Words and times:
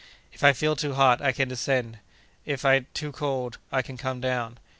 If 0.33 0.43
I 0.43 0.53
feel 0.53 0.75
too 0.75 0.95
hot, 0.95 1.21
I 1.21 1.31
can 1.31 1.51
ascend; 1.51 1.99
if 2.43 2.65
too 2.95 3.11
cold, 3.11 3.59
I 3.71 3.83
can 3.83 3.97
come 3.97 4.19
down. 4.19 4.57